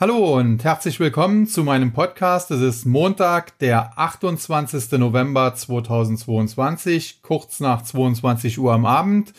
[0.00, 2.50] Hallo und herzlich willkommen zu meinem Podcast.
[2.50, 4.92] Es ist Montag, der 28.
[4.92, 9.34] November 2022, kurz nach 22 Uhr am Abend.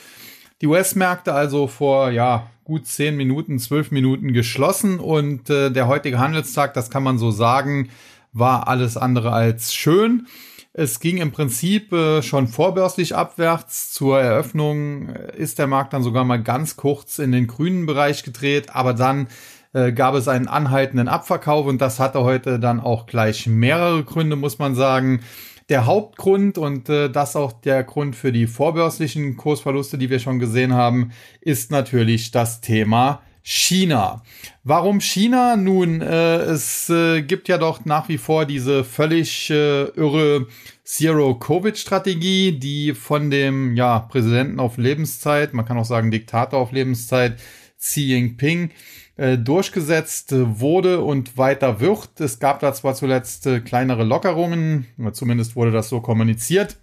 [0.61, 6.19] Die US-Märkte also vor ja gut 10 Minuten, 12 Minuten geschlossen und äh, der heutige
[6.19, 7.89] Handelstag, das kann man so sagen,
[8.31, 10.27] war alles andere als schön.
[10.73, 13.91] Es ging im Prinzip äh, schon vorbörslich abwärts.
[13.93, 18.75] Zur Eröffnung ist der Markt dann sogar mal ganz kurz in den grünen Bereich gedreht,
[18.75, 19.27] aber dann
[19.73, 24.35] äh, gab es einen anhaltenden Abverkauf und das hatte heute dann auch gleich mehrere Gründe,
[24.35, 25.21] muss man sagen.
[25.69, 30.39] Der Hauptgrund und äh, das auch der Grund für die vorbörslichen Kursverluste, die wir schon
[30.39, 34.21] gesehen haben, ist natürlich das Thema China.
[34.63, 35.55] Warum China?
[35.55, 40.47] Nun, äh, es äh, gibt ja doch nach wie vor diese völlig äh, irre
[40.83, 47.39] Zero-Covid-Strategie, die von dem ja, Präsidenten auf Lebenszeit, man kann auch sagen Diktator auf Lebenszeit,
[47.79, 48.71] Xi Jinping,
[49.21, 52.19] äh, durchgesetzt wurde und weiter wird.
[52.19, 56.77] Es gab da zwar zuletzt äh, kleinere Lockerungen, zumindest wurde das so kommuniziert.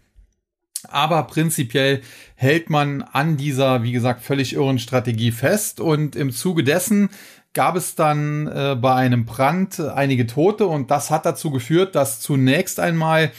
[0.86, 2.00] Aber prinzipiell
[2.36, 5.80] hält man an dieser, wie gesagt, völlig irren Strategie fest.
[5.80, 7.08] Und im Zuge dessen
[7.54, 10.68] gab es dann äh, bei einem Brand einige Tote.
[10.68, 13.32] Und das hat dazu geführt, dass zunächst einmal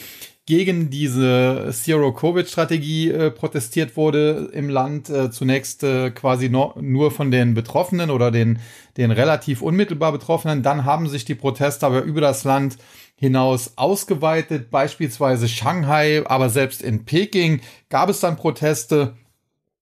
[0.49, 5.07] gegen diese Zero-Covid-Strategie äh, protestiert wurde im Land.
[5.07, 8.57] Äh, zunächst äh, quasi no, nur von den Betroffenen oder den,
[8.97, 10.63] den relativ unmittelbar Betroffenen.
[10.63, 12.79] Dann haben sich die Proteste aber über das Land
[13.15, 19.13] hinaus ausgeweitet, beispielsweise Shanghai, aber selbst in Peking gab es dann Proteste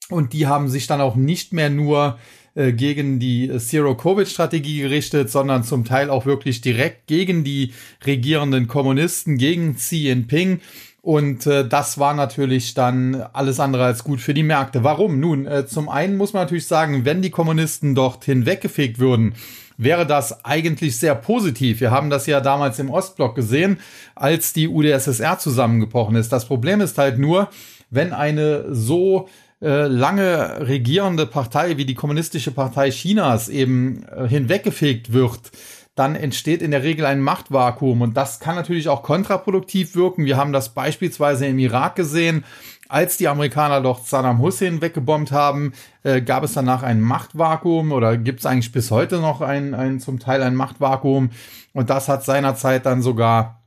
[0.09, 2.17] und die haben sich dann auch nicht mehr nur
[2.57, 9.37] äh, gegen die Zero-Covid-Strategie gerichtet, sondern zum Teil auch wirklich direkt gegen die regierenden Kommunisten,
[9.37, 10.61] gegen Xi Jinping.
[11.03, 14.83] Und äh, das war natürlich dann alles andere als gut für die Märkte.
[14.83, 15.19] Warum?
[15.19, 19.35] Nun, äh, zum einen muss man natürlich sagen, wenn die Kommunisten dort hinweggefegt würden,
[19.77, 21.79] wäre das eigentlich sehr positiv.
[21.79, 23.79] Wir haben das ja damals im Ostblock gesehen,
[24.15, 26.33] als die UdSSR zusammengebrochen ist.
[26.33, 27.49] Das Problem ist halt nur,
[27.91, 29.29] wenn eine so
[29.61, 35.51] äh, lange regierende Partei wie die Kommunistische Partei Chinas eben äh, hinweggefegt wird,
[35.95, 40.25] dann entsteht in der Regel ein Machtvakuum und das kann natürlich auch kontraproduktiv wirken.
[40.25, 42.45] Wir haben das beispielsweise im Irak gesehen.
[42.87, 45.73] Als die Amerikaner doch Saddam Hussein weggebombt haben,
[46.03, 49.99] äh, gab es danach ein Machtvakuum oder gibt es eigentlich bis heute noch ein, ein
[49.99, 51.31] zum Teil ein Machtvakuum
[51.73, 53.63] und das hat seinerzeit dann sogar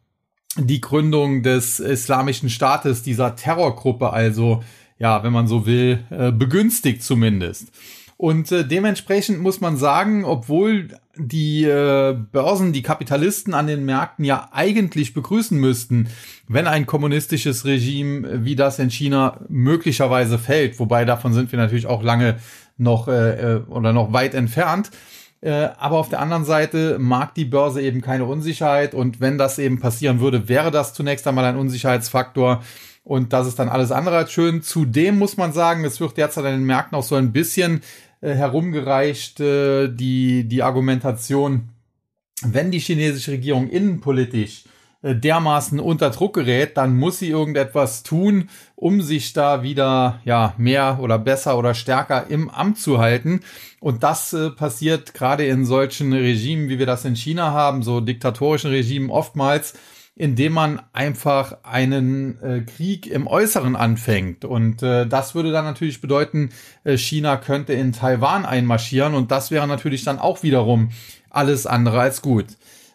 [0.56, 4.62] die Gründung des Islamischen Staates, dieser Terrorgruppe also
[5.00, 7.72] ja, wenn man so will, äh, begünstigt zumindest.
[8.18, 14.26] Und äh, dementsprechend muss man sagen, obwohl die äh, Börsen, die Kapitalisten an den Märkten
[14.26, 16.08] ja eigentlich begrüßen müssten,
[16.46, 21.86] wenn ein kommunistisches Regime wie das in China möglicherweise fällt, wobei davon sind wir natürlich
[21.86, 22.36] auch lange
[22.76, 24.90] noch äh, äh oder noch weit entfernt.
[25.40, 29.58] Äh, aber auf der anderen Seite mag die Börse eben keine Unsicherheit und wenn das
[29.58, 32.62] eben passieren würde, wäre das zunächst einmal ein Unsicherheitsfaktor
[33.02, 34.62] und das ist dann alles andere als schön.
[34.62, 37.82] Zudem muss man sagen, es wird derzeit an den Märkten auch so ein bisschen
[38.20, 41.70] äh, herumgereicht, äh, die, die Argumentation,
[42.42, 44.64] wenn die chinesische Regierung innenpolitisch
[45.02, 50.54] äh, dermaßen unter Druck gerät, dann muss sie irgendetwas tun, um sich da wieder ja
[50.58, 53.40] mehr oder besser oder stärker im Amt zu halten.
[53.80, 58.00] Und das äh, passiert gerade in solchen Regimen, wie wir das in China haben, so
[58.00, 59.74] diktatorischen Regimen oftmals
[60.16, 64.44] indem man einfach einen äh, Krieg im Äußeren anfängt.
[64.44, 66.50] Und äh, das würde dann natürlich bedeuten,
[66.84, 70.90] äh, China könnte in Taiwan einmarschieren und das wäre natürlich dann auch wiederum
[71.30, 72.46] alles andere als gut.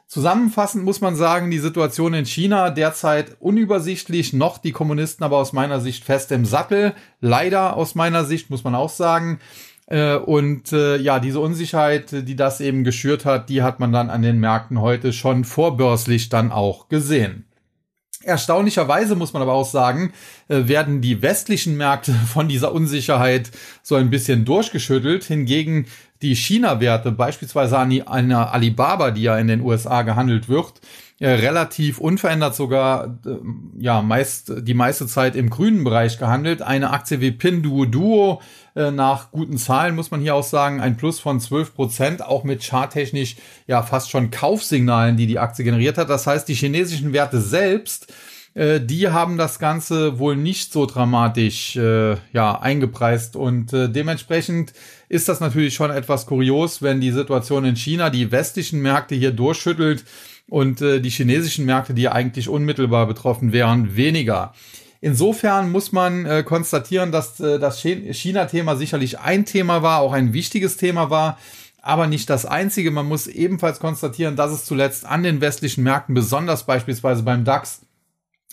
[0.07, 5.51] Zusammenfassend muss man sagen, die Situation in China derzeit unübersichtlich, noch die Kommunisten aber aus
[5.51, 6.93] meiner Sicht fest im Sattel.
[7.21, 9.39] Leider aus meiner Sicht muss man auch sagen.
[9.87, 14.09] Äh, und äh, ja, diese Unsicherheit, die das eben geschürt hat, die hat man dann
[14.09, 17.45] an den Märkten heute schon vorbörslich dann auch gesehen.
[18.23, 20.11] Erstaunlicherweise muss man aber auch sagen,
[20.47, 23.51] äh, werden die westlichen Märkte von dieser Unsicherheit
[23.83, 25.23] so ein bisschen durchgeschüttelt.
[25.25, 25.85] Hingegen
[26.23, 30.81] die China-Werte, beispielsweise an einer Alibaba, die ja in den USA gehandelt wird,
[31.19, 33.37] äh, relativ unverändert sogar äh,
[33.77, 36.61] ja meist die meiste Zeit im grünen Bereich gehandelt.
[36.61, 38.41] Eine Aktie wie Pinduo Duo
[38.75, 42.43] äh, nach guten Zahlen muss man hier auch sagen, ein Plus von 12 Prozent, auch
[42.43, 46.09] mit charttechnisch ja fast schon Kaufsignalen, die die Aktie generiert hat.
[46.09, 48.11] Das heißt, die chinesischen Werte selbst
[48.55, 54.73] äh, die haben das Ganze wohl nicht so dramatisch äh, ja, eingepreist und äh, dementsprechend
[55.07, 59.31] ist das natürlich schon etwas kurios, wenn die Situation in China die westlichen Märkte hier
[59.31, 60.03] durchschüttelt
[60.49, 64.53] und äh, die chinesischen Märkte, die ja eigentlich unmittelbar betroffen wären, weniger.
[65.01, 70.33] Insofern muss man äh, konstatieren, dass äh, das China-Thema sicherlich ein Thema war, auch ein
[70.33, 71.37] wichtiges Thema war.
[71.81, 72.89] aber nicht das einzige.
[72.89, 77.81] Man muss ebenfalls konstatieren, dass es zuletzt an den westlichen Märkten, besonders beispielsweise beim DAX,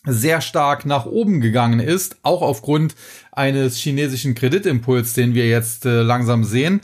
[0.05, 2.94] sehr stark nach oben gegangen ist, auch aufgrund
[3.31, 6.81] eines chinesischen Kreditimpuls, den wir jetzt äh, langsam sehen.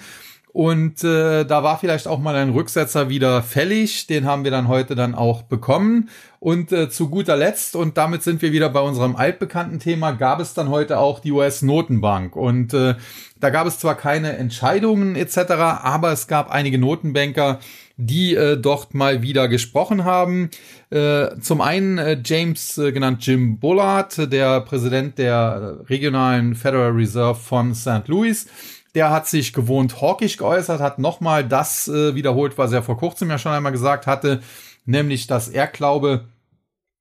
[0.58, 4.08] Und äh, da war vielleicht auch mal ein Rücksetzer wieder fällig.
[4.08, 6.08] Den haben wir dann heute dann auch bekommen.
[6.40, 10.40] Und äh, zu guter Letzt, und damit sind wir wieder bei unserem altbekannten Thema, gab
[10.40, 12.34] es dann heute auch die US-Notenbank.
[12.34, 12.96] Und äh,
[13.38, 17.60] da gab es zwar keine Entscheidungen etc., aber es gab einige Notenbanker,
[17.96, 20.50] die äh, dort mal wieder gesprochen haben.
[20.90, 27.38] Äh, zum einen äh, James, äh, genannt Jim Bullard, der Präsident der regionalen Federal Reserve
[27.38, 28.08] von St.
[28.08, 28.46] Louis.
[28.94, 33.30] Der hat sich gewohnt hawkisch geäußert, hat nochmal das äh, wiederholt, was er vor kurzem
[33.30, 34.40] ja schon einmal gesagt hatte,
[34.86, 36.28] nämlich, dass er glaube,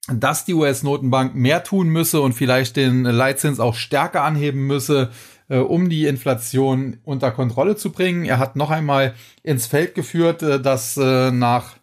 [0.07, 5.11] dass die US-Notenbank mehr tun müsse und vielleicht den Leitzins auch stärker anheben müsse,
[5.49, 8.25] äh, um die Inflation unter Kontrolle zu bringen.
[8.25, 9.13] Er hat noch einmal
[9.43, 11.75] ins Feld geführt, äh, dass äh, nach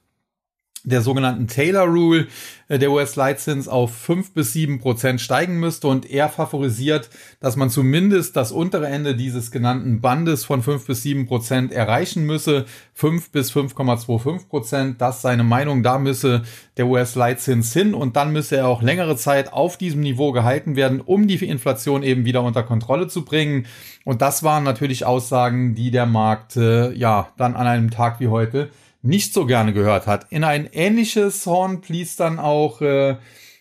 [0.85, 2.29] der sogenannten Taylor Rule
[2.69, 7.09] äh, der US-Leitzins auf fünf bis sieben Prozent steigen müsste und er favorisiert,
[7.41, 12.25] dass man zumindest das untere Ende dieses genannten Bandes von fünf bis sieben Prozent erreichen
[12.27, 12.67] müsse.
[12.93, 16.43] fünf bis 5,25 Prozent, das seine Meinung, da müsse
[16.77, 21.01] der US-Leitzins hin und dann müsse er auch längere Zeit auf diesem Niveau gehalten werden,
[21.01, 23.67] um die Inflation eben wieder unter Kontrolle zu bringen.
[24.05, 28.29] Und das waren natürlich Aussagen, die der Markt äh, ja dann an einem Tag wie
[28.29, 28.71] heute
[29.05, 30.27] nicht so gerne gehört hat.
[30.31, 33.17] In ein ähnliches Horn fließt dann auch äh,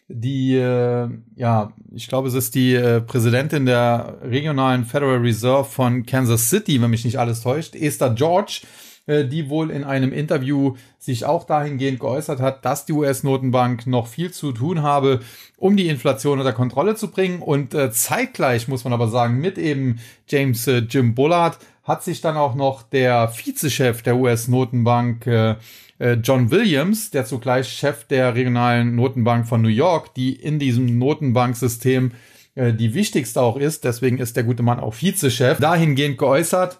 [0.07, 6.05] die, äh, ja, ich glaube, es ist die äh, Präsidentin der regionalen Federal Reserve von
[6.05, 8.61] Kansas City, wenn mich nicht alles täuscht, Esther George,
[9.07, 14.31] die wohl in einem Interview sich auch dahingehend geäußert hat, dass die US-Notenbank noch viel
[14.31, 15.19] zu tun habe,
[15.57, 17.41] um die Inflation unter Kontrolle zu bringen.
[17.41, 22.21] Und äh, zeitgleich muss man aber sagen, mit eben James äh, Jim Bullard hat sich
[22.21, 25.55] dann auch noch der Vizechef der US-Notenbank äh,
[25.99, 30.97] äh, John Williams, der zugleich Chef der regionalen Notenbank von New York, die in diesem
[30.97, 32.11] Notenbanksystem
[32.55, 36.79] äh, die wichtigste auch ist, deswegen ist der gute Mann auch Vizechef, dahingehend geäußert,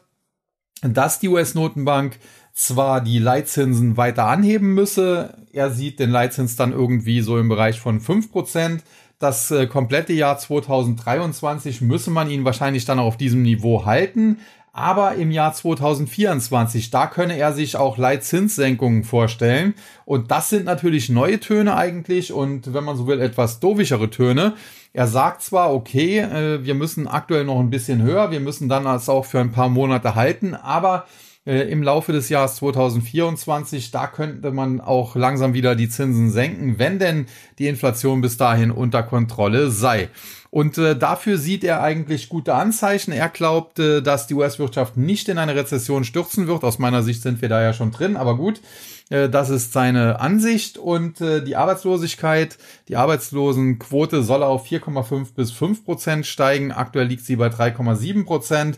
[0.91, 2.19] dass die US-Notenbank
[2.53, 7.79] zwar die Leitzinsen weiter anheben müsse, er sieht den Leitzins dann irgendwie so im Bereich
[7.79, 8.83] von fünf Prozent.
[9.19, 14.39] Das äh, komplette Jahr 2023 müsse man ihn wahrscheinlich dann auf diesem Niveau halten.
[14.75, 19.75] Aber im Jahr 2024, da könne er sich auch Leitzinssenkungen vorstellen.
[20.03, 24.55] Und das sind natürlich neue Töne eigentlich und wenn man so will, etwas dovischere Töne.
[24.95, 28.83] Er sagt zwar, okay, äh, wir müssen aktuell noch ein bisschen höher, wir müssen dann
[28.83, 31.07] das auch für ein paar Monate halten, aber
[31.45, 36.79] äh, im Laufe des Jahres 2024, da könnte man auch langsam wieder die Zinsen senken,
[36.79, 37.25] wenn denn
[37.59, 40.09] die Inflation bis dahin unter Kontrolle sei.
[40.49, 43.11] Und äh, dafür sieht er eigentlich gute Anzeichen.
[43.11, 46.63] Er glaubt, äh, dass die US-Wirtschaft nicht in eine Rezession stürzen wird.
[46.63, 48.61] Aus meiner Sicht sind wir da ja schon drin, aber gut.
[49.09, 52.57] Äh, das ist seine Ansicht und äh, die Arbeitslosigkeit,
[52.87, 56.71] die Arbeitslosenquote soll auf 4,5 bis 5 Prozent steigen.
[56.71, 58.77] Aktuell liegt sie bei 3,7 Prozent.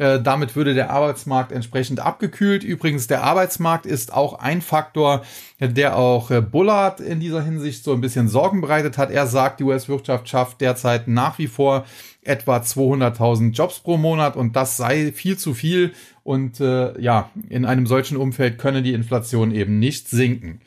[0.00, 2.64] Äh, damit würde der Arbeitsmarkt entsprechend abgekühlt.
[2.64, 5.22] Übrigens, der Arbeitsmarkt ist auch ein Faktor,
[5.60, 9.10] der auch äh, Bullard in dieser Hinsicht so ein bisschen Sorgen bereitet hat.
[9.10, 11.84] Er sagt, die US-Wirtschaft schafft derzeit nach wie vor
[12.22, 15.92] etwa 200.000 Jobs pro Monat und das sei viel zu viel
[16.22, 20.62] und äh, ja, in einem solchen Umfeld könne die Inflation eben nicht sinken.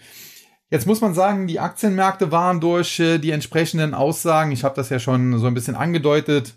[0.69, 4.89] Jetzt muss man sagen, die Aktienmärkte waren durch äh, die entsprechenden Aussagen, ich habe das
[4.89, 6.53] ja schon so ein bisschen angedeutet,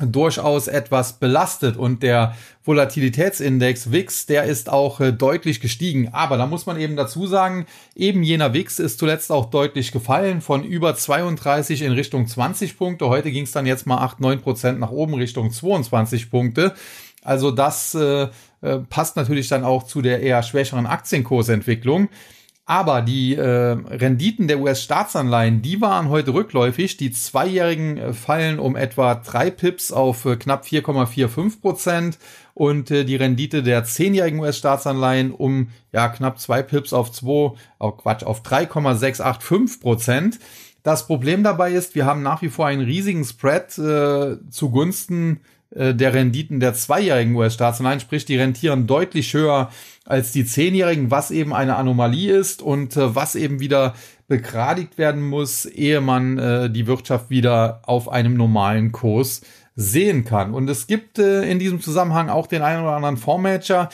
[0.00, 6.10] durchaus etwas belastet und der Volatilitätsindex WIX, der ist auch äh, deutlich gestiegen.
[6.12, 10.40] Aber da muss man eben dazu sagen, eben jener WIX ist zuletzt auch deutlich gefallen
[10.40, 13.08] von über 32 in Richtung 20 Punkte.
[13.08, 16.74] Heute ging es dann jetzt mal 8, 9 Prozent nach oben Richtung 22 Punkte.
[17.22, 18.28] Also das äh,
[18.60, 22.08] äh, passt natürlich dann auch zu der eher schwächeren Aktienkursentwicklung.
[22.70, 26.98] Aber die äh, Renditen der US-Staatsanleihen, die waren heute rückläufig.
[26.98, 32.18] Die Zweijährigen äh, fallen um etwa drei Pips auf äh, knapp 4,45 Prozent
[32.52, 37.90] und äh, die Rendite der zehnjährigen US-Staatsanleihen um ja knapp zwei Pips auf zwei, oh
[37.92, 40.38] Quatsch, auf 3,685 Prozent.
[40.82, 45.40] Das Problem dabei ist, wir haben nach wie vor einen riesigen Spread äh, zugunsten
[45.74, 49.70] äh, der Renditen der zweijährigen US-Staatsanleihen, sprich die rentieren deutlich höher
[50.04, 53.94] als die zehnjährigen, was eben eine Anomalie ist und äh, was eben wieder
[54.26, 59.42] begradigt werden muss, ehe man äh, die Wirtschaft wieder auf einem normalen Kurs
[59.74, 60.54] sehen kann.
[60.54, 63.88] Und es gibt äh, in diesem Zusammenhang auch den einen oder anderen Fondsmanager,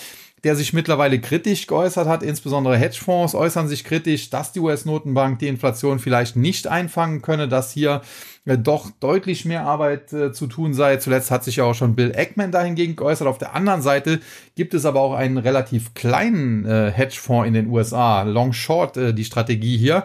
[0.45, 2.23] der sich mittlerweile kritisch geäußert hat.
[2.23, 7.73] Insbesondere Hedgefonds äußern sich kritisch, dass die US-Notenbank die Inflation vielleicht nicht einfangen könne, dass
[7.73, 8.03] hier
[8.45, 10.99] äh, doch deutlich mehr Arbeit äh, zu tun sei.
[10.99, 13.27] Zuletzt hat sich ja auch schon Bill Eckman dahingegen geäußert.
[13.27, 14.21] Auf der anderen Seite
[14.55, 19.15] gibt es aber auch einen relativ kleinen äh, Hedgefonds in den USA, Long Short, äh,
[19.15, 20.05] die Strategie hier.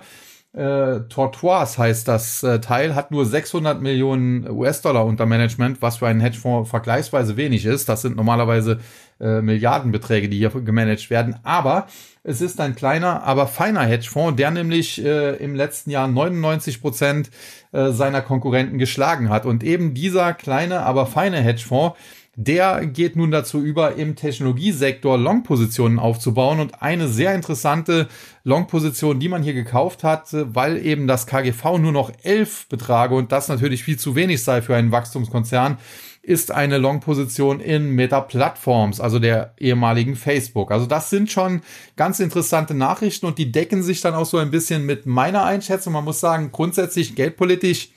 [0.51, 6.08] Äh, Tortoise heißt das äh, Teil, hat nur 600 Millionen US-Dollar unter Management, was für
[6.08, 7.88] einen Hedgefonds vergleichsweise wenig ist.
[7.88, 8.79] Das sind normalerweise
[9.19, 11.38] äh, Milliardenbeträge, die hier gemanagt werden.
[11.43, 11.88] Aber
[12.23, 17.31] es ist ein kleiner, aber feiner Hedgefonds, der nämlich äh, im letzten Jahr 99 Prozent
[17.71, 19.45] äh, seiner Konkurrenten geschlagen hat.
[19.45, 21.97] Und eben dieser kleine, aber feine Hedgefonds
[22.41, 28.08] der geht nun dazu über, im Technologiesektor Long-Positionen aufzubauen und eine sehr interessante
[28.46, 33.34] Long-Position, die man hier gekauft hat, weil eben das KGV nur noch 11 betrage und
[33.34, 35.79] das natürlich viel zu wenig sei für einen Wachstumskonzern,
[36.22, 40.72] ist eine Long-Position in Meta Platforms, also der ehemaligen Facebook.
[40.72, 41.60] Also das sind schon
[41.98, 45.91] ganz interessante Nachrichten und die decken sich dann auch so ein bisschen mit meiner Einschätzung.
[45.91, 47.89] Man muss sagen, grundsätzlich geldpolitisch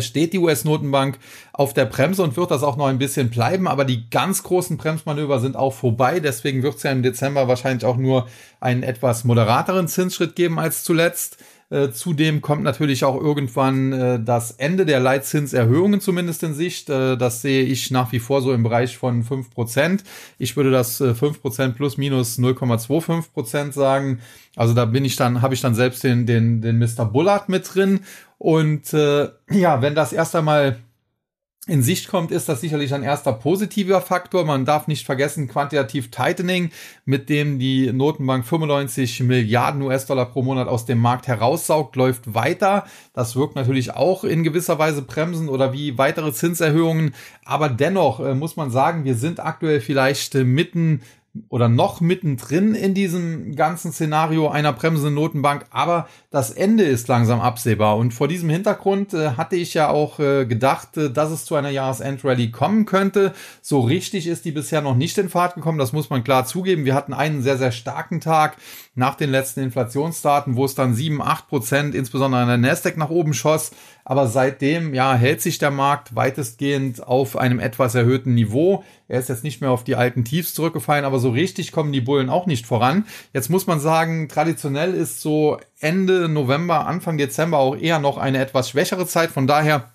[0.00, 1.18] steht die US-Notenbank
[1.52, 4.76] auf der Bremse und wird das auch noch ein bisschen bleiben, aber die ganz großen
[4.76, 6.20] Bremsmanöver sind auch vorbei.
[6.20, 8.28] Deswegen wird es ja im Dezember wahrscheinlich auch nur
[8.60, 11.38] einen etwas moderateren Zinsschritt geben als zuletzt.
[11.72, 16.90] Äh, zudem kommt natürlich auch irgendwann äh, das Ende der Leitzinserhöhungen zumindest in Sicht.
[16.90, 20.04] Äh, das sehe ich nach wie vor so im Bereich von fünf Prozent.
[20.38, 24.20] Ich würde das fünf Prozent plus minus 0,25 Prozent sagen.
[24.54, 27.06] Also da bin ich dann, habe ich dann selbst den, den, den Mr.
[27.06, 28.00] Bullard mit drin.
[28.42, 30.78] Und äh, ja, wenn das erst einmal
[31.68, 34.44] in Sicht kommt, ist das sicherlich ein erster positiver Faktor.
[34.44, 36.72] Man darf nicht vergessen, quantitativ Tightening,
[37.04, 42.84] mit dem die Notenbank 95 Milliarden US-Dollar pro Monat aus dem Markt heraussaugt, läuft weiter.
[43.12, 47.14] Das wirkt natürlich auch in gewisser Weise bremsen oder wie weitere Zinserhöhungen.
[47.44, 51.02] Aber dennoch äh, muss man sagen, wir sind aktuell vielleicht äh, mitten
[51.48, 57.40] oder noch mittendrin in diesem ganzen Szenario einer bremsenden Notenbank, aber das Ende ist langsam
[57.40, 57.96] absehbar.
[57.96, 61.54] Und vor diesem Hintergrund äh, hatte ich ja auch äh, gedacht, äh, dass es zu
[61.54, 63.32] einer Jahresendrallye kommen könnte.
[63.62, 66.84] So richtig ist die bisher noch nicht in Fahrt gekommen, das muss man klar zugeben.
[66.84, 68.58] Wir hatten einen sehr, sehr starken Tag
[68.94, 73.08] nach den letzten Inflationsdaten, wo es dann 7, 8 Prozent, insbesondere an der Nasdaq nach
[73.08, 73.70] oben schoss.
[74.04, 78.84] Aber seitdem, ja, hält sich der Markt weitestgehend auf einem etwas erhöhten Niveau.
[79.08, 82.00] Er ist jetzt nicht mehr auf die alten Tiefs zurückgefallen, aber so richtig kommen die
[82.00, 83.06] Bullen auch nicht voran.
[83.32, 88.38] Jetzt muss man sagen, traditionell ist so Ende November, Anfang Dezember auch eher noch eine
[88.38, 89.30] etwas schwächere Zeit.
[89.30, 89.90] Von daher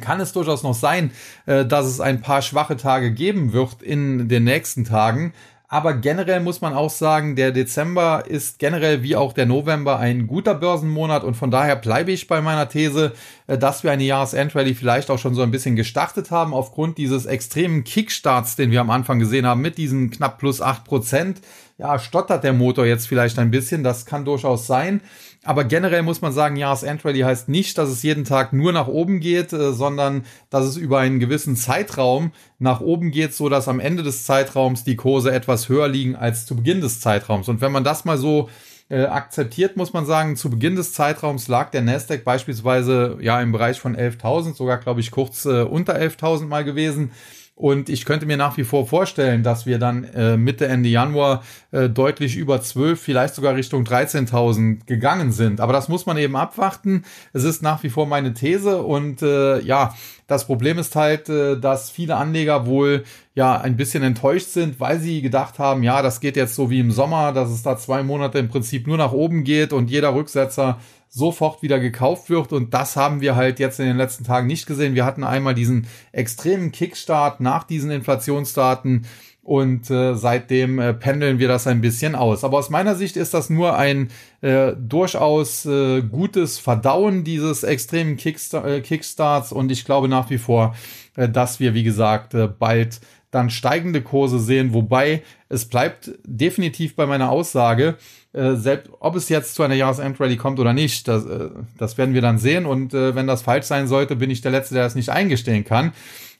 [0.00, 1.10] kann es durchaus noch sein,
[1.46, 5.34] äh, dass es ein paar schwache Tage geben wird in den nächsten Tagen.
[5.72, 10.26] Aber generell muss man auch sagen, der Dezember ist generell wie auch der November ein
[10.26, 13.14] guter Börsenmonat und von daher bleibe ich bei meiner These,
[13.46, 17.24] äh, dass wir eine Jahresendrallye vielleicht auch schon so ein bisschen gestartet haben aufgrund dieses
[17.24, 21.40] extremen Kickstarts, den wir am Anfang gesehen haben mit diesen knapp plus acht Prozent
[21.78, 23.82] ja, stottert der Motor jetzt vielleicht ein bisschen.
[23.82, 25.00] Das kann durchaus sein.
[25.44, 29.18] Aber generell muss man sagen, Jahresendrallye heißt nicht, dass es jeden Tag nur nach oben
[29.18, 33.80] geht, äh, sondern dass es über einen gewissen Zeitraum nach oben geht, so dass am
[33.80, 37.48] Ende des Zeitraums die Kurse etwas höher liegen als zu Beginn des Zeitraums.
[37.48, 38.50] Und wenn man das mal so
[38.88, 43.50] äh, akzeptiert, muss man sagen, zu Beginn des Zeitraums lag der Nasdaq beispielsweise ja im
[43.50, 47.10] Bereich von 11.000, sogar glaube ich kurz äh, unter 11.000 mal gewesen.
[47.54, 51.44] Und ich könnte mir nach wie vor vorstellen, dass wir dann äh, Mitte, Ende Januar
[51.70, 55.60] äh, deutlich über 12, vielleicht sogar Richtung 13.000 gegangen sind.
[55.60, 57.04] Aber das muss man eben abwarten.
[57.34, 58.82] Es ist nach wie vor meine These.
[58.82, 59.94] Und äh, ja,
[60.26, 63.04] das Problem ist halt, äh, dass viele Anleger wohl
[63.34, 66.80] ja ein bisschen enttäuscht sind, weil sie gedacht haben, ja, das geht jetzt so wie
[66.80, 70.14] im Sommer, dass es da zwei Monate im Prinzip nur nach oben geht und jeder
[70.14, 70.78] Rücksetzer
[71.14, 72.52] sofort wieder gekauft wird.
[72.52, 74.94] Und das haben wir halt jetzt in den letzten Tagen nicht gesehen.
[74.94, 79.06] Wir hatten einmal diesen extremen Kickstart nach diesen Inflationsdaten
[79.42, 82.44] und äh, seitdem äh, pendeln wir das ein bisschen aus.
[82.44, 84.08] Aber aus meiner Sicht ist das nur ein
[84.40, 90.38] äh, durchaus äh, gutes Verdauen dieses extremen Kickstar äh, Kickstarts und ich glaube nach wie
[90.38, 90.74] vor,
[91.16, 93.00] äh, dass wir, wie gesagt, äh, bald
[93.32, 97.96] dann steigende Kurse sehen, wobei es bleibt definitiv bei meiner Aussage,
[98.32, 101.48] äh, selbst ob es jetzt zu einer Jahresendrallye kommt oder nicht, das, äh,
[101.78, 104.52] das werden wir dann sehen und äh, wenn das falsch sein sollte, bin ich der
[104.52, 105.92] Letzte, der das nicht eingestehen kann.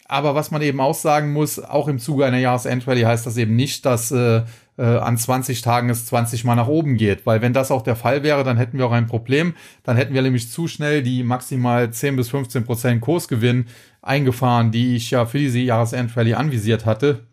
[0.05, 3.57] Aber was man eben auch sagen muss, auch im Zuge einer Jahresendrallye heißt das eben
[3.57, 4.43] nicht, dass äh,
[4.77, 7.25] äh, an 20 Tagen es 20 Mal nach oben geht.
[7.25, 9.55] Weil wenn das auch der Fall wäre, dann hätten wir auch ein Problem.
[9.85, 13.67] Dann hätten wir nämlich zu schnell die maximal 10 bis 15 Prozent Kursgewinn
[14.03, 17.27] eingefahren, die ich ja für diese Jahresendrallye anvisiert hatte.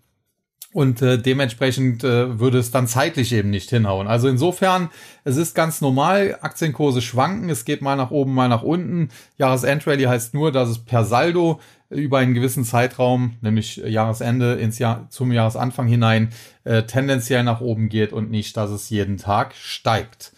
[0.72, 4.08] Und äh, dementsprechend äh, würde es dann zeitlich eben nicht hinhauen.
[4.08, 4.90] Also insofern,
[5.24, 9.10] es ist ganz normal, Aktienkurse schwanken, es geht mal nach oben, mal nach unten.
[9.38, 11.60] Jahresendrallye heißt nur, dass es per Saldo
[11.90, 16.30] über einen gewissen Zeitraum, nämlich Jahresende ins Jahr zum Jahresanfang hinein,
[16.66, 20.34] äh, tendenziell nach oben geht und nicht, dass es jeden Tag steigt.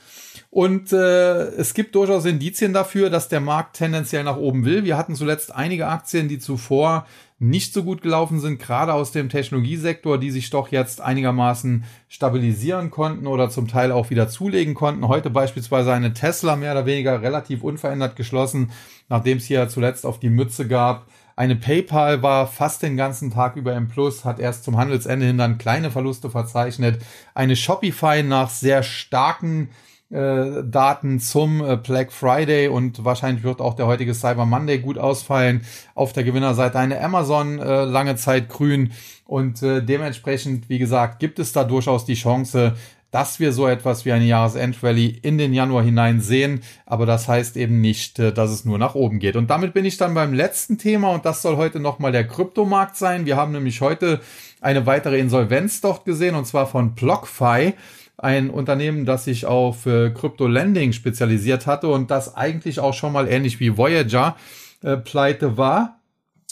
[0.52, 4.84] Und äh, es gibt durchaus Indizien dafür, dass der Markt tendenziell nach oben will.
[4.84, 7.06] Wir hatten zuletzt einige Aktien, die zuvor
[7.40, 12.92] nicht so gut gelaufen sind, gerade aus dem Technologiesektor, die sich doch jetzt einigermaßen stabilisieren
[12.92, 15.08] konnten oder zum Teil auch wieder zulegen konnten.
[15.08, 18.72] Heute beispielsweise eine Tesla mehr oder weniger relativ unverändert geschlossen,
[19.08, 21.08] nachdem es hier zuletzt auf die Mütze gab.
[21.38, 25.38] Eine PayPal war fast den ganzen Tag über im Plus, hat erst zum Handelsende hin
[25.38, 27.02] dann kleine Verluste verzeichnet.
[27.34, 29.70] Eine Shopify nach sehr starken
[30.12, 34.98] äh, Daten zum äh, Black Friday und wahrscheinlich wird auch der heutige Cyber Monday gut
[34.98, 35.62] ausfallen.
[35.96, 38.92] Auf der Gewinnerseite eine Amazon äh, lange Zeit grün
[39.26, 42.76] und äh, dementsprechend, wie gesagt, gibt es da durchaus die Chance,
[43.12, 47.58] dass wir so etwas wie eine Jahresendrally in den Januar hinein sehen, aber das heißt
[47.58, 49.36] eben nicht, äh, dass es nur nach oben geht.
[49.36, 52.96] Und damit bin ich dann beim letzten Thema und das soll heute nochmal der Kryptomarkt
[52.96, 53.26] sein.
[53.26, 54.22] Wir haben nämlich heute
[54.62, 57.74] eine weitere Insolvenz dort gesehen und zwar von BlockFi
[58.22, 63.60] ein Unternehmen, das sich auf Crypto-Lending spezialisiert hatte und das eigentlich auch schon mal ähnlich
[63.60, 64.36] wie Voyager
[64.84, 66.00] äh, pleite war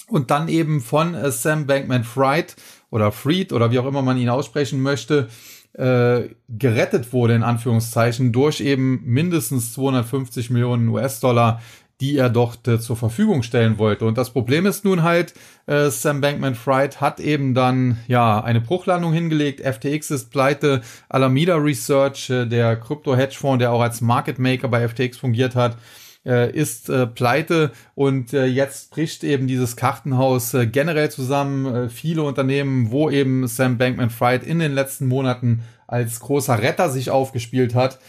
[0.08, 2.56] und dann eben von äh, Sam Bankman-Fried
[2.92, 5.30] oder Fried oder wie auch immer man ihn aussprechen möchte,
[5.74, 11.62] äh, gerettet wurde in Anführungszeichen durch eben mindestens 250 Millionen US-Dollar
[12.01, 14.06] die er dort äh, zur Verfügung stellen wollte.
[14.06, 15.34] Und das Problem ist nun halt,
[15.65, 19.62] äh, Sam Bankman-Fried hat eben dann ja eine Bruchlandung hingelegt.
[19.62, 20.82] FTX ist pleite.
[21.10, 25.77] Alameda Research, äh, der Krypto-Hedgefonds, der auch als Market Maker bei FTX fungiert hat,
[26.25, 31.65] äh, ist äh, pleite und äh, jetzt bricht eben dieses Kartenhaus äh, generell zusammen.
[31.65, 37.10] Äh, viele Unternehmen, wo eben Sam Bankman-Fried in den letzten Monaten als großer Retter sich
[37.10, 38.00] aufgespielt hat,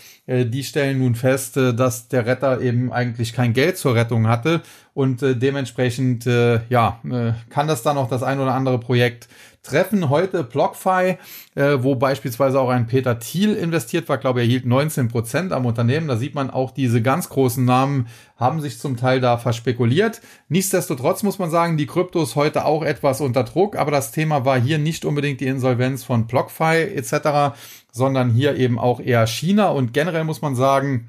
[0.45, 4.63] die stellen nun fest, äh, dass der Retter eben eigentlich kein Geld zur Rettung hatte.
[4.95, 7.01] Und äh, dementsprechend ja
[7.49, 9.29] kann das dann auch das ein oder andere Projekt
[9.63, 10.09] treffen.
[10.09, 11.19] Heute BlockFi,
[11.55, 15.67] äh, wo beispielsweise auch ein Peter Thiel investiert war, glaube er hielt 19 Prozent am
[15.67, 16.09] Unternehmen.
[16.09, 20.23] Da sieht man auch diese ganz großen Namen haben sich zum Teil da verspekuliert.
[20.49, 24.59] Nichtsdestotrotz muss man sagen, die Kryptos heute auch etwas unter Druck, aber das Thema war
[24.59, 27.55] hier nicht unbedingt die Insolvenz von BlockFi etc.,
[27.93, 31.09] sondern hier eben auch eher China und generell muss man sagen,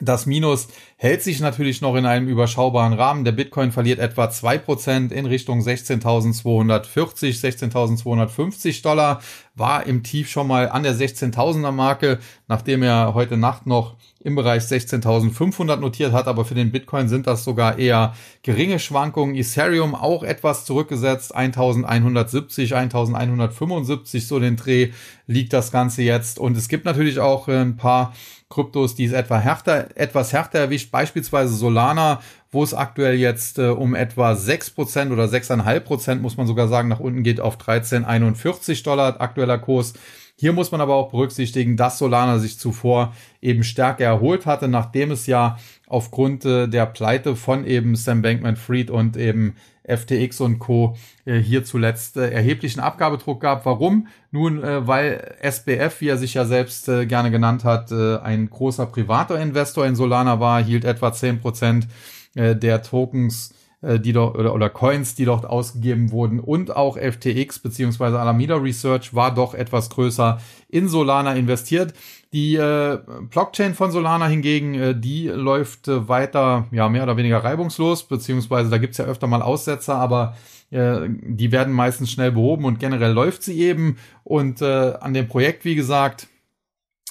[0.00, 0.68] das Minus
[1.00, 3.24] hält sich natürlich noch in einem überschaubaren Rahmen.
[3.24, 9.20] Der Bitcoin verliert etwa zwei Prozent in Richtung 16.240, 16.250 Dollar,
[9.54, 14.34] war im Tief schon mal an der 16.000er Marke, nachdem er heute Nacht noch im
[14.34, 19.36] Bereich 16.500 notiert hat, aber für den Bitcoin sind das sogar eher geringe Schwankungen.
[19.36, 24.90] Ethereum auch etwas zurückgesetzt, 1.170, 1.175, so den Dreh
[25.28, 26.40] liegt das Ganze jetzt.
[26.40, 28.12] Und es gibt natürlich auch äh, ein paar
[28.50, 32.20] Kryptos, die es etwa härter, etwas härter erwischt, beispielsweise Solana,
[32.50, 37.00] wo es aktuell jetzt äh, um etwa 6% oder 6,5% muss man sogar sagen, nach
[37.00, 39.94] unten geht auf 13,41 Dollar aktueller Kurs.
[40.36, 45.10] Hier muss man aber auch berücksichtigen, dass Solana sich zuvor eben stärker erholt hatte, nachdem
[45.10, 50.96] es ja aufgrund äh, der Pleite von eben Sam Bankman-Fried und eben FTX und Co.
[51.24, 53.64] Äh, hier zuletzt äh, erheblichen Abgabedruck gab.
[53.64, 54.08] Warum?
[54.30, 59.86] Nun, weil SBF, wie er sich ja selbst gerne genannt hat, ein großer privater Investor
[59.86, 61.88] in Solana war, hielt etwa zehn Prozent
[62.34, 67.60] äh, der Tokens die dort oder, oder Coins, die dort ausgegeben wurden und auch FTX
[67.60, 71.94] beziehungsweise Alameda Research war doch etwas größer in Solana investiert.
[72.32, 72.98] Die äh,
[73.30, 78.68] Blockchain von Solana hingegen, äh, die läuft äh, weiter, ja, mehr oder weniger reibungslos, beziehungsweise
[78.68, 80.36] da gibt's ja öfter mal Aussetzer, aber
[80.70, 83.96] äh, die werden meistens schnell behoben und generell läuft sie eben.
[84.24, 86.28] Und äh, an dem Projekt, wie gesagt,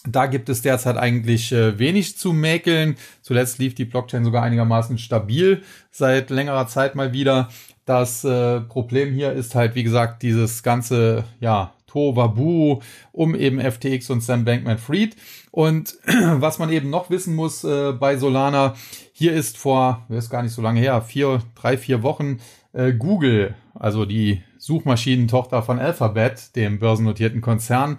[0.08, 2.96] da gibt es derzeit eigentlich äh, wenig zu mäkeln.
[3.22, 7.50] Zuletzt lief die Blockchain sogar einigermaßen stabil seit längerer Zeit mal wieder.
[7.86, 14.10] Das äh, Problem hier ist halt, wie gesagt, dieses ganze, ja, Tovabu um eben FTX
[14.10, 15.16] und Sam Bankman-Fried.
[15.52, 15.98] Und
[16.34, 18.76] was man eben noch wissen muss äh, bei Solana,
[19.14, 22.40] hier ist vor, ist gar nicht so lange her, vier, drei, vier Wochen
[22.74, 27.98] äh, Google, also die Suchmaschinentochter von Alphabet, dem börsennotierten Konzern,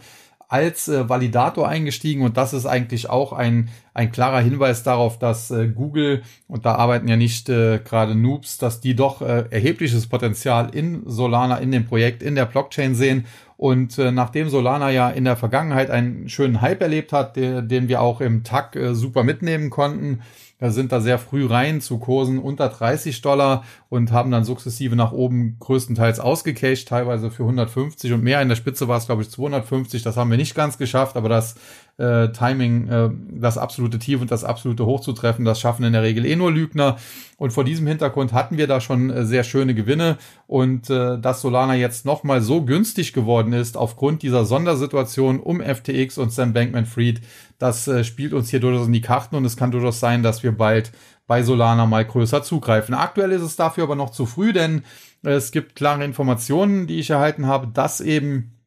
[0.48, 5.50] als äh, Validator eingestiegen und das ist eigentlich auch ein, ein klarer Hinweis darauf, dass
[5.50, 10.06] äh, Google, und da arbeiten ja nicht äh, gerade Noobs, dass die doch äh, erhebliches
[10.06, 13.26] Potenzial in Solana, in dem Projekt, in der Blockchain sehen.
[13.58, 17.88] Und äh, nachdem Solana ja in der Vergangenheit einen schönen Hype erlebt hat, der, den
[17.88, 20.20] wir auch im TAC äh, super mitnehmen konnten,
[20.60, 24.94] wir sind da sehr früh rein zu Kursen unter 30 Dollar und haben dann sukzessive
[24.94, 28.40] nach oben größtenteils ausgecashed, teilweise für 150 und mehr.
[28.42, 30.04] In der Spitze war es, glaube ich, 250.
[30.04, 31.56] Das haben wir nicht ganz geschafft, aber das
[31.98, 35.44] äh, Timing, äh, das absolute Tief und das absolute Hoch zu treffen.
[35.44, 36.96] Das schaffen in der Regel eh nur Lügner.
[37.36, 40.16] Und vor diesem Hintergrund hatten wir da schon äh, sehr schöne Gewinne.
[40.46, 46.18] Und äh, dass Solana jetzt nochmal so günstig geworden ist aufgrund dieser Sondersituation um FTX
[46.18, 47.20] und Sam Bankman-Fried,
[47.58, 50.42] das äh, spielt uns hier durchaus in die Karten und es kann durchaus sein, dass
[50.42, 50.92] wir bald
[51.26, 52.94] bei Solana mal größer zugreifen.
[52.94, 54.82] Aktuell ist es dafür aber noch zu früh, denn
[55.22, 58.57] es gibt klare Informationen, die ich erhalten habe, dass eben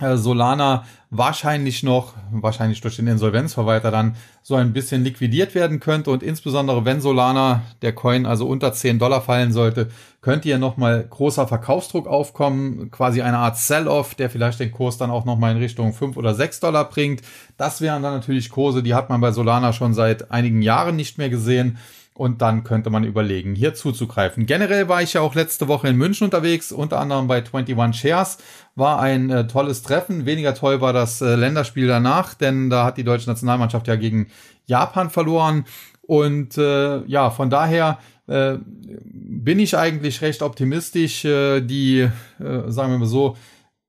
[0.00, 6.22] Solana wahrscheinlich noch, wahrscheinlich durch den Insolvenzverwalter dann so ein bisschen liquidiert werden könnte und
[6.22, 9.88] insbesondere wenn Solana, der Coin also unter 10 Dollar fallen sollte,
[10.20, 15.10] könnte hier nochmal großer Verkaufsdruck aufkommen, quasi eine Art Sell-Off, der vielleicht den Kurs dann
[15.10, 17.22] auch nochmal in Richtung 5 oder 6 Dollar bringt.
[17.56, 21.18] Das wären dann natürlich Kurse, die hat man bei Solana schon seit einigen Jahren nicht
[21.18, 21.78] mehr gesehen
[22.18, 24.44] und dann könnte man überlegen, hier zuzugreifen.
[24.44, 28.38] Generell war ich ja auch letzte Woche in München unterwegs, unter anderem bei 21 Shares.
[28.74, 30.26] War ein äh, tolles Treffen.
[30.26, 34.26] Weniger toll war das äh, Länderspiel danach, denn da hat die deutsche Nationalmannschaft ja gegen
[34.66, 35.64] Japan verloren.
[36.02, 41.24] Und äh, ja, von daher äh, bin ich eigentlich recht optimistisch.
[41.24, 42.10] Äh, die, äh,
[42.66, 43.36] sagen wir mal so,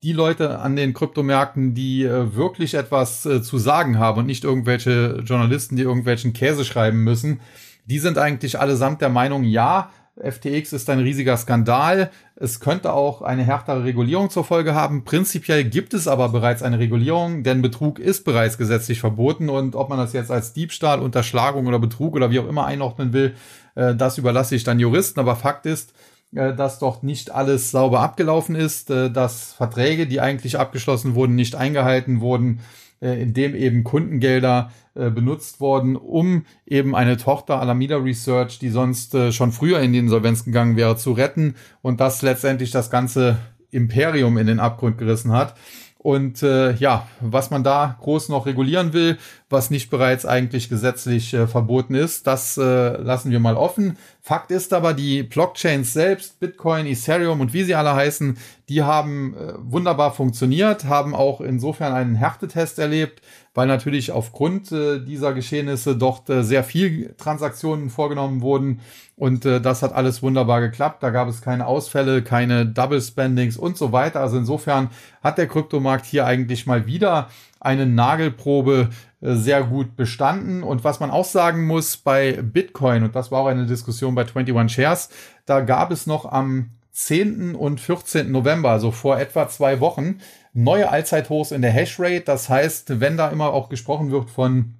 [0.03, 4.43] die Leute an den Kryptomärkten, die äh, wirklich etwas äh, zu sagen haben und nicht
[4.43, 7.41] irgendwelche Journalisten, die irgendwelchen Käse schreiben müssen,
[7.89, 9.89] die sind eigentlich allesamt der Meinung, ja,
[10.21, 12.11] FTX ist ein riesiger Skandal.
[12.35, 15.05] Es könnte auch eine härtere Regulierung zur Folge haben.
[15.05, 19.89] Prinzipiell gibt es aber bereits eine Regulierung, denn Betrug ist bereits gesetzlich verboten und ob
[19.89, 23.35] man das jetzt als Diebstahl, Unterschlagung oder Betrug oder wie auch immer einordnen will,
[23.75, 25.19] äh, das überlasse ich dann Juristen.
[25.19, 25.93] Aber Fakt ist,
[26.35, 31.35] äh, dass dort nicht alles sauber abgelaufen ist, äh, dass Verträge, die eigentlich abgeschlossen wurden,
[31.35, 32.59] nicht eingehalten wurden
[33.01, 38.69] äh, in dem eben Kundengelder äh, benutzt worden, um eben eine Tochter Alameda Research, die
[38.69, 42.89] sonst äh, schon früher in die Insolvenz gegangen wäre, zu retten und das letztendlich das
[42.89, 43.37] ganze
[43.71, 45.55] Imperium in den Abgrund gerissen hat.
[46.01, 49.17] Und äh, ja, was man da groß noch regulieren will,
[49.49, 53.97] was nicht bereits eigentlich gesetzlich äh, verboten ist, das äh, lassen wir mal offen.
[54.21, 58.37] Fakt ist aber, die Blockchains selbst, Bitcoin, Ethereum und wie sie alle heißen,
[58.69, 63.21] die haben äh, wunderbar funktioniert, haben auch insofern einen Härtetest erlebt,
[63.59, 68.79] weil natürlich aufgrund äh, dieser Geschehnisse dort äh, sehr viel Transaktionen vorgenommen wurden
[69.17, 71.03] und äh, das hat alles wunderbar geklappt.
[71.03, 74.21] Da gab es keine Ausfälle, keine Double Spendings und so weiter.
[74.21, 74.91] Also insofern
[75.21, 77.27] hat der Kryptomarkt hier eigentlich mal wieder
[77.59, 80.63] eine Nagelprobe sehr gut bestanden.
[80.63, 84.21] Und was man auch sagen muss bei Bitcoin, und das war auch eine Diskussion bei
[84.21, 85.09] 21 Shares,
[85.45, 86.69] da gab es noch am
[86.99, 87.55] 10.
[87.55, 88.29] und 14.
[88.29, 90.19] November, also vor etwa zwei Wochen,
[90.53, 92.25] neue Allzeithochs in der Hashrate.
[92.25, 94.78] Das heißt, wenn da immer auch gesprochen wird von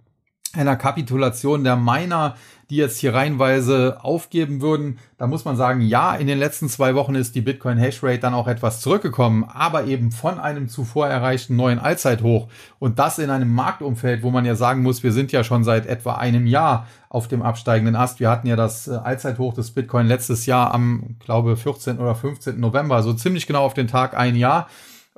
[0.54, 2.36] einer Kapitulation der Miner,
[2.70, 5.00] die jetzt hier reihenweise aufgeben würden.
[5.18, 8.36] Da muss man sagen, ja, in den letzten zwei Wochen ist die Bitcoin Hashrate dann
[8.36, 12.48] auch etwas zurückgekommen, aber eben von einem zuvor erreichten neuen Allzeithoch.
[12.78, 15.88] Und das in einem Marktumfeld, wo man ja sagen muss, wir sind ja schon seit
[15.88, 18.20] etwa einem Jahr auf dem absteigenden Ast.
[18.20, 21.98] Wir hatten ja das äh, Allzeithoch des Bitcoin letztes Jahr am, glaube, 14.
[21.98, 22.60] oder 15.
[22.60, 24.70] November, so ziemlich genau auf den Tag ein Jahr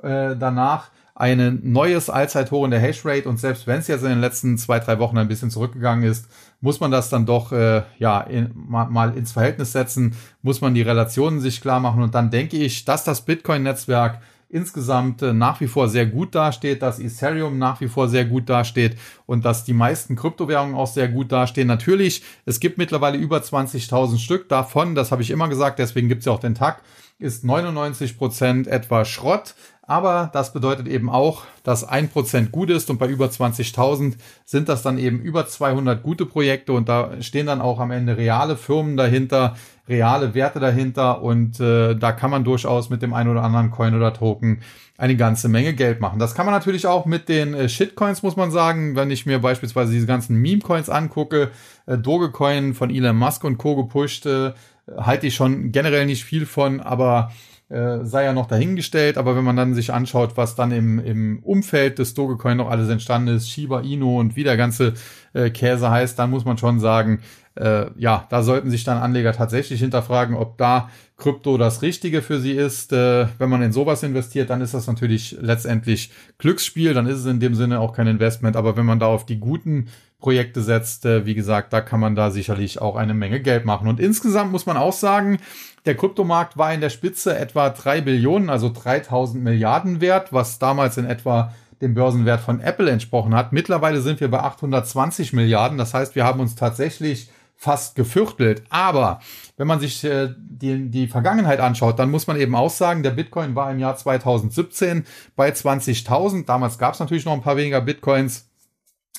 [0.02, 0.88] äh, danach
[1.22, 3.28] ein neues Allzeithoch in der Hashrate.
[3.28, 6.26] Und selbst wenn es jetzt in den letzten zwei, drei Wochen ein bisschen zurückgegangen ist,
[6.60, 10.74] muss man das dann doch äh, ja in, mal, mal ins Verhältnis setzen, muss man
[10.74, 12.02] die Relationen sich klar machen.
[12.02, 16.82] Und dann denke ich, dass das Bitcoin-Netzwerk insgesamt äh, nach wie vor sehr gut dasteht,
[16.82, 21.06] dass Ethereum nach wie vor sehr gut dasteht und dass die meisten Kryptowährungen auch sehr
[21.06, 21.68] gut dastehen.
[21.68, 26.20] Natürlich, es gibt mittlerweile über 20.000 Stück davon, das habe ich immer gesagt, deswegen gibt
[26.20, 26.82] es ja auch den Tag,
[27.18, 29.54] ist 99 Prozent etwa Schrott.
[29.84, 34.68] Aber das bedeutet eben auch, dass ein Prozent gut ist und bei über 20.000 sind
[34.68, 38.56] das dann eben über 200 gute Projekte und da stehen dann auch am Ende reale
[38.56, 39.56] Firmen dahinter,
[39.88, 43.94] reale Werte dahinter und äh, da kann man durchaus mit dem einen oder anderen Coin
[43.94, 44.60] oder Token
[44.98, 46.20] eine ganze Menge Geld machen.
[46.20, 48.94] Das kann man natürlich auch mit den äh, Shitcoins, muss man sagen.
[48.94, 51.50] Wenn ich mir beispielsweise diese ganzen Meme-Coins angucke,
[51.86, 53.74] äh, Dogecoin von Elon Musk und Co.
[53.74, 54.52] gepusht, äh,
[54.96, 57.32] halte ich schon generell nicht viel von, aber
[57.72, 61.38] äh, sei ja noch dahingestellt, aber wenn man dann sich anschaut, was dann im, im
[61.42, 64.92] Umfeld des Dogecoin noch alles entstanden ist, Shiba Inu und wie der ganze
[65.32, 67.20] äh, Käse heißt, dann muss man schon sagen,
[67.54, 72.40] äh, ja, da sollten sich dann Anleger tatsächlich hinterfragen, ob da Krypto das Richtige für
[72.40, 72.92] sie ist.
[72.92, 77.26] Äh, wenn man in sowas investiert, dann ist das natürlich letztendlich Glücksspiel, dann ist es
[77.26, 79.88] in dem Sinne auch kein Investment, aber wenn man da auf die guten
[80.22, 83.88] Projekte setzt, wie gesagt, da kann man da sicherlich auch eine Menge Geld machen.
[83.88, 85.38] Und insgesamt muss man auch sagen,
[85.84, 90.96] der Kryptomarkt war in der Spitze etwa drei Billionen, also 3000 Milliarden wert, was damals
[90.96, 93.52] in etwa dem Börsenwert von Apple entsprochen hat.
[93.52, 95.76] Mittlerweile sind wir bei 820 Milliarden.
[95.76, 98.62] Das heißt, wir haben uns tatsächlich fast gefürchtelt.
[98.70, 99.20] Aber
[99.56, 103.10] wenn man sich äh, die, die Vergangenheit anschaut, dann muss man eben auch sagen, der
[103.10, 105.04] Bitcoin war im Jahr 2017
[105.34, 106.46] bei 20.000.
[106.46, 108.51] Damals gab es natürlich noch ein paar weniger Bitcoins.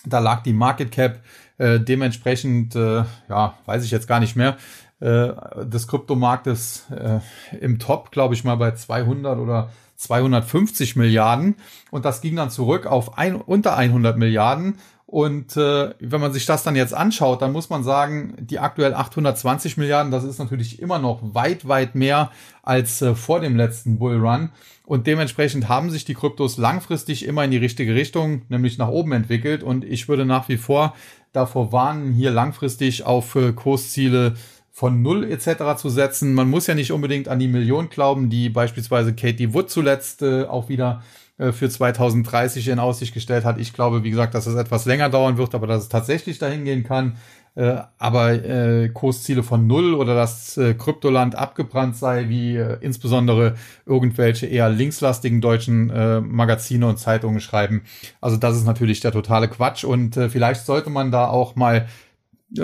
[0.06, 1.20] Da lag die Market Cap
[1.58, 4.58] äh, dementsprechend, äh, ja, weiß ich jetzt gar nicht mehr,
[5.00, 5.34] äh,
[5.66, 7.20] des Kryptomarktes äh,
[7.58, 11.56] im Top, glaube ich mal, bei 200 oder 250 Milliarden.
[11.92, 14.78] Und das ging dann zurück auf ein, unter 100 Milliarden.
[15.14, 18.96] Und äh, wenn man sich das dann jetzt anschaut, dann muss man sagen, die aktuell
[18.96, 22.32] 820 Milliarden, das ist natürlich immer noch weit, weit mehr
[22.64, 24.50] als äh, vor dem letzten Bullrun.
[24.88, 29.12] Und dementsprechend haben sich die Kryptos langfristig immer in die richtige Richtung, nämlich nach oben
[29.12, 29.62] entwickelt.
[29.62, 30.96] Und ich würde nach wie vor
[31.32, 34.34] davor warnen, hier langfristig auf äh, Kursziele
[34.72, 35.78] von Null etc.
[35.78, 36.34] zu setzen.
[36.34, 40.46] Man muss ja nicht unbedingt an die Million glauben, die beispielsweise Katie Wood zuletzt äh,
[40.46, 41.04] auch wieder
[41.38, 43.58] für 2030 in Aussicht gestellt hat.
[43.60, 46.64] Ich glaube, wie gesagt, dass es etwas länger dauern wird, aber dass es tatsächlich dahin
[46.64, 47.18] gehen kann.
[47.56, 53.56] Äh, aber äh, Kursziele von null oder dass äh, Kryptoland abgebrannt sei, wie äh, insbesondere
[53.86, 57.84] irgendwelche eher linkslastigen deutschen äh, Magazine und Zeitungen schreiben.
[58.22, 61.78] Also das ist natürlich der totale Quatsch und äh, vielleicht sollte man da auch mal
[61.78, 61.86] äh,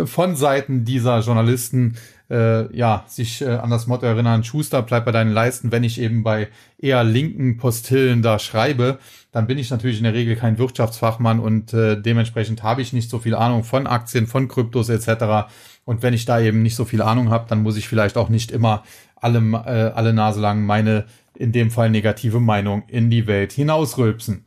[0.06, 1.96] von Seiten dieser Journalisten
[2.30, 6.00] äh, ja, sich äh, an das Motto erinnern, Schuster, bleib bei deinen Leisten, wenn ich
[6.00, 9.00] eben bei eher linken Postillen da schreibe,
[9.32, 13.10] dann bin ich natürlich in der Regel kein Wirtschaftsfachmann und äh, dementsprechend habe ich nicht
[13.10, 15.50] so viel Ahnung von Aktien, von Kryptos etc.
[15.86, 18.30] Und wenn ich da eben nicht so viel Ahnung habe, dann muss ich vielleicht auch
[18.30, 18.84] nicht immer
[19.16, 24.46] alle, äh, alle Nase lang meine, in dem Fall negative Meinung in die Welt hinausrülpsen.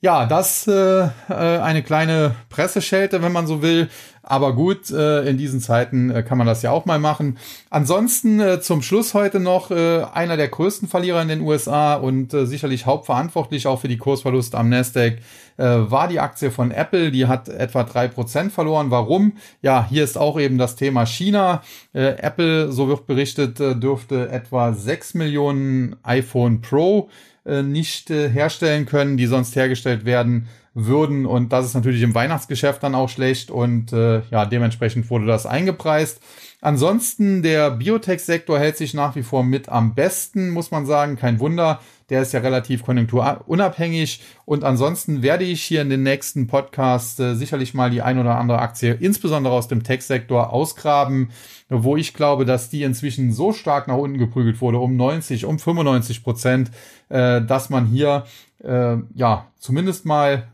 [0.00, 3.88] Ja, das äh, äh, eine kleine Presseschelte, wenn man so will.
[4.30, 7.38] Aber gut, äh, in diesen Zeiten äh, kann man das ja auch mal machen.
[7.70, 12.84] Ansonsten äh, zum Schluss heute noch einer der größten Verlierer in den USA und sicherlich
[12.84, 15.18] hauptverantwortlich auch für die Kursverluste am Nasdaq
[15.56, 17.10] war die Aktie von Apple.
[17.10, 18.90] Die hat etwa drei Prozent verloren.
[18.90, 19.32] Warum?
[19.60, 21.62] Ja, hier ist auch eben das Thema China.
[21.92, 27.08] Apple, so wird berichtet, dürfte etwa sechs Millionen iPhone Pro
[27.44, 30.48] nicht herstellen können, die sonst hergestellt werden
[30.86, 31.26] würden.
[31.26, 33.50] Und das ist natürlich im Weihnachtsgeschäft dann auch schlecht.
[33.50, 36.20] Und äh, ja, dementsprechend wurde das eingepreist.
[36.60, 41.16] Ansonsten, der Biotech-Sektor hält sich nach wie vor mit am besten, muss man sagen.
[41.16, 41.80] Kein Wunder.
[42.10, 44.22] Der ist ja relativ konjunkturunabhängig.
[44.44, 48.38] Und ansonsten werde ich hier in den nächsten Podcasts äh, sicherlich mal die ein oder
[48.38, 51.30] andere Aktie, insbesondere aus dem Tech-Sektor, ausgraben,
[51.68, 55.58] wo ich glaube, dass die inzwischen so stark nach unten geprügelt wurde, um 90, um
[55.58, 56.70] 95 Prozent,
[57.10, 58.24] äh, dass man hier
[58.64, 60.48] äh, ja zumindest mal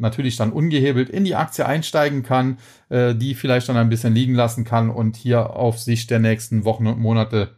[0.00, 2.58] natürlich dann ungehebelt in die Aktie einsteigen kann,
[2.88, 6.64] äh, die vielleicht dann ein bisschen liegen lassen kann und hier auf Sicht der nächsten
[6.64, 7.56] Wochen und Monate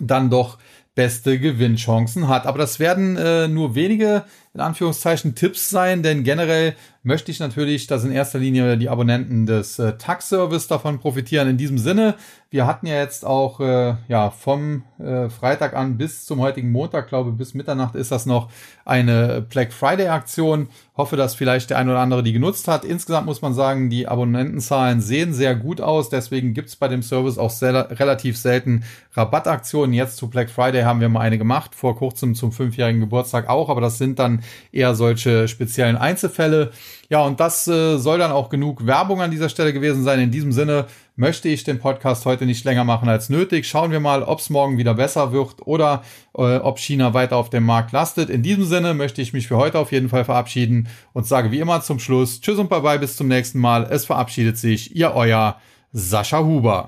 [0.00, 0.58] dann doch
[0.94, 2.46] beste Gewinnchancen hat.
[2.46, 6.74] Aber das werden äh, nur wenige, in Anführungszeichen, Tipps sein, denn generell
[7.08, 11.48] möchte ich natürlich, dass in erster Linie die Abonnenten des äh, Tax-Service davon profitieren.
[11.48, 12.16] In diesem Sinne,
[12.50, 17.08] wir hatten ja jetzt auch äh, ja vom äh, Freitag an bis zum heutigen Montag,
[17.08, 18.50] glaube bis Mitternacht ist das noch
[18.84, 20.68] eine Black Friday Aktion.
[20.96, 22.84] Hoffe, dass vielleicht der ein oder andere die genutzt hat.
[22.84, 26.10] Insgesamt muss man sagen, die Abonnentenzahlen sehen sehr gut aus.
[26.10, 29.94] Deswegen gibt es bei dem Service auch sehr, relativ selten Rabattaktionen.
[29.94, 33.68] Jetzt zu Black Friday haben wir mal eine gemacht, vor kurzem zum fünfjährigen Geburtstag auch,
[33.68, 34.42] aber das sind dann
[34.72, 36.72] eher solche speziellen Einzelfälle.
[37.08, 40.20] Ja, und das äh, soll dann auch genug Werbung an dieser Stelle gewesen sein.
[40.20, 43.66] In diesem Sinne möchte ich den Podcast heute nicht länger machen als nötig.
[43.66, 46.02] Schauen wir mal, ob es morgen wieder besser wird oder
[46.36, 48.30] äh, ob China weiter auf dem Markt lastet.
[48.30, 51.60] In diesem Sinne möchte ich mich für heute auf jeden Fall verabschieden und sage wie
[51.60, 53.86] immer zum Schluss Tschüss und bye bye bis zum nächsten Mal.
[53.90, 55.56] Es verabschiedet sich Ihr euer
[55.92, 56.86] Sascha Huber.